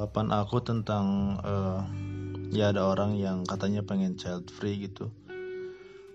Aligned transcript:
anggapan 0.00 0.32
aku 0.32 0.64
tentang 0.64 1.36
uh, 1.44 1.84
ya 2.48 2.72
ada 2.72 2.88
orang 2.88 3.20
yang 3.20 3.44
katanya 3.44 3.84
pengen 3.84 4.16
child 4.16 4.48
free 4.48 4.80
gitu. 4.80 5.12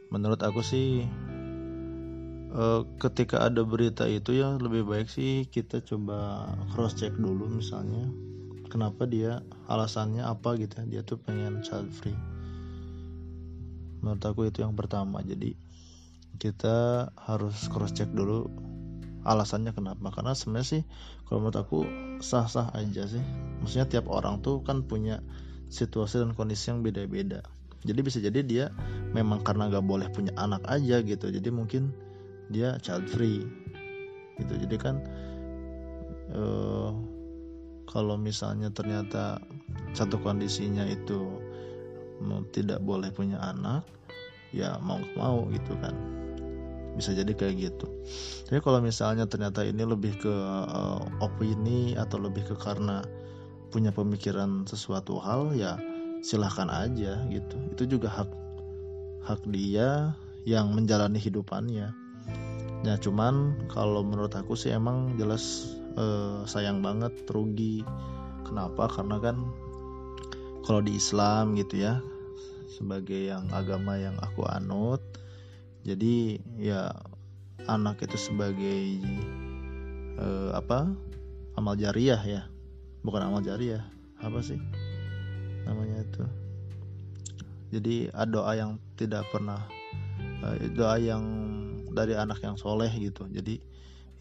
Menurut 0.10 0.42
aku 0.42 0.66
sih 0.66 1.06
uh, 2.50 2.82
ketika 2.98 3.46
ada 3.46 3.62
berita 3.62 4.10
itu 4.10 4.42
ya 4.42 4.58
lebih 4.58 4.90
baik 4.90 5.06
sih 5.06 5.46
kita 5.46 5.86
coba 5.86 6.50
cross 6.74 6.98
check 6.98 7.14
dulu 7.14 7.46
misalnya 7.46 8.10
kenapa 8.74 9.06
dia 9.06 9.46
alasannya 9.70 10.26
apa 10.26 10.58
gitu 10.58 10.82
ya 10.82 10.86
dia 10.90 11.02
tuh 11.06 11.22
pengen 11.22 11.62
child 11.62 11.94
free. 11.94 12.18
Menurut 14.02 14.26
aku 14.26 14.50
itu 14.50 14.66
yang 14.66 14.74
pertama. 14.74 15.22
Jadi 15.22 15.54
kita 16.42 17.14
harus 17.22 17.70
cross 17.70 17.94
check 17.94 18.10
dulu 18.10 18.50
alasannya 19.26 19.74
kenapa? 19.74 20.14
Karena 20.14 20.38
sebenarnya 20.38 20.80
sih 20.80 20.82
kalau 21.26 21.44
menurut 21.44 21.58
aku 21.58 21.80
sah-sah 22.22 22.70
aja 22.78 23.10
sih. 23.10 23.24
Maksudnya 23.60 23.90
tiap 23.90 24.06
orang 24.08 24.40
tuh 24.46 24.62
kan 24.62 24.86
punya 24.86 25.20
situasi 25.74 26.22
dan 26.22 26.38
kondisi 26.38 26.70
yang 26.70 26.86
beda-beda. 26.86 27.42
Jadi 27.86 28.00
bisa 28.02 28.18
jadi 28.22 28.42
dia 28.42 28.66
memang 29.14 29.46
karena 29.46 29.70
gak 29.70 29.86
boleh 29.86 30.10
punya 30.10 30.34
anak 30.42 30.66
aja 30.66 31.06
gitu 31.06 31.30
jadi 31.30 31.54
mungkin 31.54 31.94
dia 32.50 32.78
child 32.82 33.10
free 33.10 33.46
gitu. 34.42 34.54
Jadi 34.58 34.76
kan 34.78 34.96
uh, 36.34 36.94
kalau 37.86 38.18
misalnya 38.18 38.74
ternyata 38.74 39.42
satu 39.94 40.18
kondisinya 40.22 40.86
itu 40.86 41.42
tidak 42.56 42.80
boleh 42.82 43.12
punya 43.12 43.38
anak 43.44 43.84
ya 44.56 44.80
mau 44.80 45.00
mau 45.20 45.46
gitu 45.52 45.76
kan 45.84 45.94
bisa 46.96 47.12
jadi 47.12 47.30
kayak 47.36 47.56
gitu. 47.60 47.86
Tapi 48.48 48.60
kalau 48.64 48.80
misalnya 48.80 49.28
ternyata 49.28 49.68
ini 49.68 49.84
lebih 49.84 50.16
ke 50.18 50.32
uh, 50.32 51.04
opini 51.20 51.94
atau 52.00 52.18
lebih 52.18 52.48
ke 52.48 52.56
karena 52.56 53.04
punya 53.70 53.92
pemikiran 53.92 54.64
sesuatu 54.64 55.20
hal 55.20 55.52
ya 55.54 55.76
silahkan 56.24 56.72
aja 56.72 57.22
gitu. 57.28 57.56
Itu 57.76 57.84
juga 57.86 58.08
hak 58.10 58.30
hak 59.28 59.42
dia 59.52 60.16
yang 60.48 60.72
menjalani 60.72 61.20
hidupannya. 61.20 61.92
Ya 62.86 62.96
cuman 63.02 63.68
kalau 63.74 64.06
menurut 64.06 64.32
aku 64.34 64.56
sih 64.56 64.72
emang 64.72 65.20
jelas 65.20 65.76
uh, 66.00 66.48
sayang 66.48 66.80
banget 66.80 67.12
rugi. 67.28 67.84
Kenapa? 68.46 68.88
Karena 68.88 69.18
kan 69.18 69.42
kalau 70.66 70.82
di 70.82 70.98
Islam 70.98 71.58
gitu 71.58 71.82
ya 71.82 72.02
sebagai 72.70 73.32
yang 73.32 73.48
agama 73.54 73.96
yang 73.96 74.18
aku 74.20 74.44
anut 74.50 75.00
jadi 75.86 76.42
ya 76.58 76.90
anak 77.70 78.02
itu 78.02 78.18
sebagai 78.18 79.06
uh, 80.18 80.58
apa 80.58 80.90
amal 81.54 81.78
jariah 81.78 82.18
ya. 82.26 82.50
Bukan 83.06 83.22
amal 83.22 83.46
jariah 83.46 83.86
apa 84.18 84.42
sih 84.42 84.58
namanya 85.70 86.02
itu? 86.02 86.24
Jadi 87.70 88.10
doa 88.34 88.58
yang 88.58 88.82
tidak 88.98 89.30
pernah 89.30 89.62
uh, 90.42 90.58
doa 90.74 90.98
yang 90.98 91.22
dari 91.94 92.18
anak 92.18 92.42
yang 92.42 92.58
soleh 92.58 92.90
gitu. 92.98 93.30
Jadi 93.30 93.62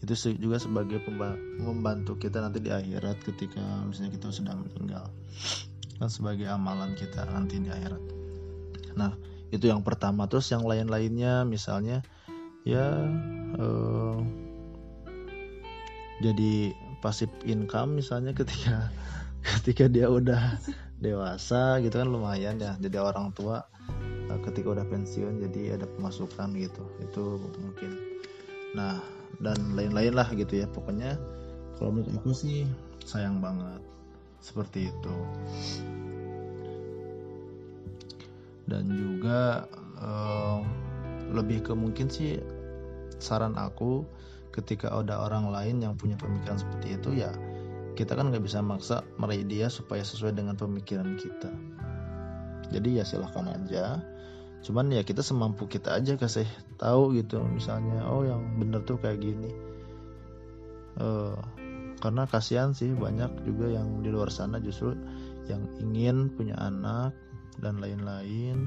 itu 0.05 0.13
juga 0.37 0.61
sebagai 0.61 1.01
membantu 1.57 2.13
kita 2.21 2.45
nanti 2.45 2.61
di 2.61 2.69
akhirat 2.69 3.25
ketika 3.25 3.89
misalnya 3.89 4.13
kita 4.13 4.29
sudah 4.29 4.53
meninggal. 4.53 5.09
Kan 5.97 6.13
sebagai 6.13 6.45
amalan 6.45 6.93
kita 6.93 7.25
nanti 7.25 7.57
di 7.57 7.73
akhirat. 7.73 8.03
Nah 8.93 9.17
itu 9.55 9.71
yang 9.71 9.81
pertama. 9.81 10.27
Terus 10.27 10.51
yang 10.51 10.63
lain-lainnya 10.63 11.47
misalnya 11.47 12.03
ya 12.65 13.05
uh, 13.61 14.17
jadi 16.19 16.73
pasif 16.99 17.29
income 17.45 18.01
misalnya 18.01 18.33
ketika 18.33 18.89
ketika 19.61 19.85
dia 19.85 20.09
udah 20.09 20.57
dewasa 20.97 21.77
gitu 21.83 22.01
kan 22.01 22.09
lumayan 22.09 22.57
ya 22.57 22.73
jadi 22.81 23.03
orang 23.03 23.29
tua 23.37 23.61
uh, 24.31 24.39
ketika 24.41 24.73
udah 24.73 24.85
pensiun 24.89 25.43
jadi 25.49 25.79
ada 25.79 25.85
pemasukan 25.97 26.51
gitu. 26.57 26.83
Itu 27.01 27.39
mungkin. 27.61 27.91
Nah 28.73 28.99
dan 29.39 29.77
lain-lain 29.77 30.15
lah 30.15 30.27
gitu 30.33 30.63
ya. 30.63 30.67
Pokoknya 30.71 31.15
kalau 31.79 31.95
menurut 31.95 32.11
aku 32.19 32.31
sih 32.33 32.67
sayang 33.05 33.39
banget. 33.39 33.81
Seperti 34.45 34.93
itu 34.93 35.15
dan 38.65 38.89
juga 38.89 39.69
uh, 40.01 40.59
lebih 41.33 41.65
ke 41.65 41.73
mungkin 41.73 42.09
sih 42.09 42.41
saran 43.17 43.57
aku 43.57 44.05
ketika 44.53 44.91
ada 44.93 45.19
orang 45.25 45.51
lain 45.51 45.83
yang 45.83 45.93
punya 45.99 46.15
pemikiran 46.15 46.55
seperti 46.55 46.95
itu 46.95 47.09
ya 47.25 47.31
kita 47.95 48.13
kan 48.13 48.29
nggak 48.29 48.43
bisa 48.43 48.59
maksa 48.59 49.07
meraih 49.15 49.47
dia 49.47 49.71
supaya 49.71 50.03
sesuai 50.03 50.35
dengan 50.35 50.59
pemikiran 50.59 51.15
kita. 51.15 51.49
Jadi 52.69 52.99
ya 52.99 53.07
silahkan 53.07 53.47
aja. 53.55 54.03
Cuman 54.61 54.91
ya 54.91 55.01
kita 55.07 55.23
semampu 55.23 55.65
kita 55.65 55.95
aja 55.95 56.19
kasih 56.19 56.45
tahu 56.75 57.15
gitu 57.15 57.39
misalnya 57.47 58.03
oh 58.03 58.27
yang 58.27 58.59
bener 58.59 58.83
tuh 58.83 58.99
kayak 58.99 59.23
gini. 59.23 59.49
Uh, 60.99 61.39
karena 62.03 62.27
kasihan 62.27 62.75
sih 62.75 62.91
banyak 62.91 63.31
juga 63.47 63.71
yang 63.71 64.03
di 64.03 64.11
luar 64.11 64.27
sana 64.27 64.59
justru 64.59 64.93
yang 65.47 65.63
ingin 65.79 66.31
punya 66.35 66.59
anak 66.59 67.15
dan 67.61 67.79
lain-lain 67.79 68.57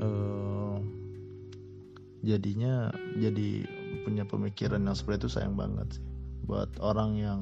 uh, 0.00 0.78
jadinya 2.22 2.90
jadi 3.18 3.66
punya 4.02 4.26
pemikiran 4.26 4.82
yang 4.82 4.94
seperti 4.94 5.26
itu 5.26 5.30
sayang 5.38 5.58
banget 5.58 5.98
sih. 5.98 6.04
Buat 6.46 6.78
orang 6.78 7.18
yang 7.18 7.40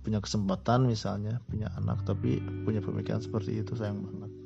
punya 0.00 0.20
kesempatan 0.24 0.88
misalnya 0.88 1.44
punya 1.48 1.68
anak 1.76 2.00
tapi 2.08 2.40
punya 2.64 2.80
pemikiran 2.80 3.20
seperti 3.20 3.60
itu 3.60 3.76
sayang 3.76 4.00
banget 4.00 4.39